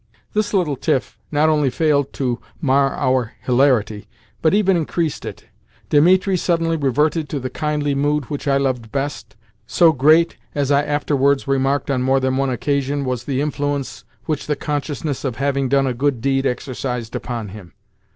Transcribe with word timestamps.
This 0.33 0.51
little 0.51 0.75
tiff 0.77 1.19
not 1.31 1.47
only 1.47 1.69
failed 1.69 2.11
to 2.13 2.39
mar 2.59 2.95
our 2.95 3.33
hilarity, 3.43 4.07
but 4.41 4.51
even 4.51 4.75
increased 4.75 5.25
it. 5.25 5.45
Dimitri 5.89 6.37
suddenly 6.37 6.75
reverted 6.75 7.29
to 7.29 7.39
the 7.39 7.51
kindly 7.51 7.93
mood 7.93 8.25
which 8.25 8.47
I 8.47 8.57
loved 8.57 8.91
best 8.91 9.35
so 9.67 9.91
great 9.91 10.37
(as 10.55 10.71
I 10.71 10.81
afterwards 10.83 11.47
remarked 11.47 11.91
on 11.91 12.01
more 12.01 12.19
than 12.19 12.35
one 12.35 12.49
occasion) 12.49 13.05
was 13.05 13.25
the 13.25 13.41
influence 13.41 14.03
which 14.25 14.47
the 14.47 14.55
consciousness 14.55 15.23
of 15.23 15.35
having 15.35 15.69
done 15.69 15.85
a 15.85 15.93
good 15.93 16.19
deed 16.19 16.47
exercised 16.47 17.15
upon 17.15 17.49
him. 17.49 17.73